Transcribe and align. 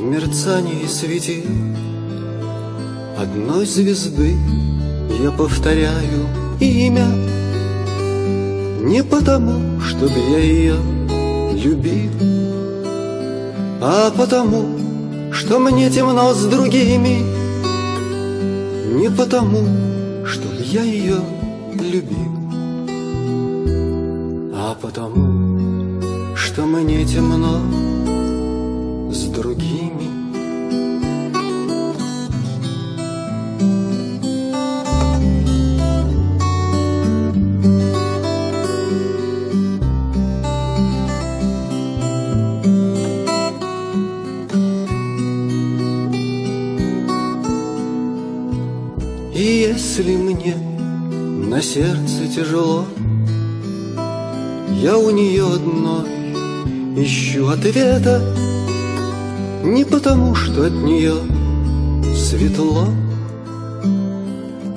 мерцании 0.00 0.86
светил 0.86 1.44
Одной 3.18 3.66
звезды. 3.66 4.36
Я 5.20 5.32
повторяю 5.32 6.28
имя 6.60 7.06
Не 8.80 9.02
потому, 9.02 9.80
чтобы 9.80 10.12
я 10.14 10.38
ее 10.38 10.76
любил 11.52 12.12
А 13.82 14.12
потому, 14.16 15.32
что 15.32 15.58
мне 15.58 15.90
темно 15.90 16.32
с 16.32 16.44
другими. 16.46 17.24
Не 18.94 19.10
потому, 19.10 20.24
чтобы 20.24 20.62
я 20.62 20.82
ее 20.82 21.20
любил 21.80 22.34
А 24.54 24.76
потому, 24.80 25.53
что 26.54 26.66
мне 26.66 27.04
темно 27.04 27.58
с 29.10 29.24
другими. 29.24 30.04
И 49.34 49.42
если 49.42 50.16
мне 50.16 50.54
на 51.50 51.60
сердце 51.60 52.28
тяжело, 52.32 52.84
Я 54.80 54.98
у 54.98 55.10
нее 55.10 55.46
одной 55.46 56.13
ищу 56.96 57.48
ответа, 57.48 58.22
Не 59.64 59.84
потому, 59.84 60.34
что 60.34 60.66
от 60.66 60.72
нее 60.72 61.14
светло, 62.14 62.88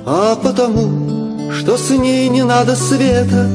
А 0.06 0.34
потому, 0.36 1.52
что 1.52 1.76
с 1.76 1.90
ней 1.90 2.28
не 2.28 2.42
надо 2.42 2.74
света, 2.74 3.48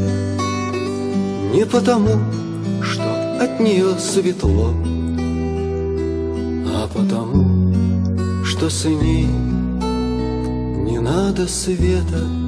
Не 1.53 1.66
потому, 1.66 2.19
что 2.81 3.39
от 3.41 3.59
нее 3.59 3.97
светло, 4.00 4.73
А 6.67 6.88
потому, 6.94 8.44
что 8.45 8.69
с 8.69 8.86
ней 8.86 9.28
не 10.86 11.00
надо 11.00 11.47
света. 11.47 12.43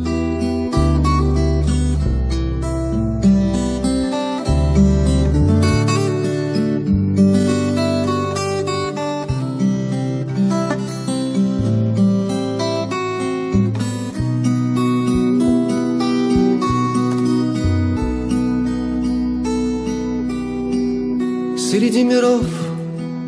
Среди 21.78 22.06
миров 22.06 22.46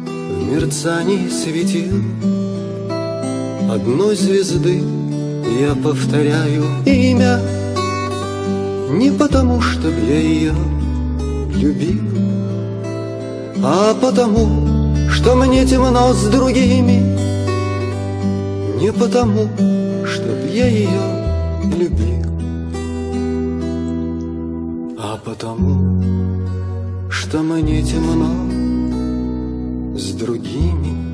в 0.05 0.49
мерцании 0.49 1.27
светил. 1.27 2.01
Одной 3.69 4.15
звезды 4.15 4.81
я 5.59 5.75
повторяю 5.75 6.63
имя. 6.85 7.41
Не 8.89 9.11
потому, 9.11 9.59
чтоб 9.59 9.91
я 10.07 10.19
ее 10.21 10.53
любил 11.57 11.99
А 13.61 13.93
потому, 13.99 15.09
что 15.09 15.35
мне 15.35 15.65
темно 15.65 16.13
с 16.13 16.23
другими. 16.29 17.03
Не 18.79 18.93
потому, 18.93 19.49
чтоб 20.05 20.37
я 20.53 20.67
ее 20.67 21.03
любил 21.77 22.23
А 24.97 25.19
потому, 25.25 25.97
что 27.27 27.39
мне 27.39 27.83
темно 27.83 28.46
с 29.97 30.13
другими 30.13 31.06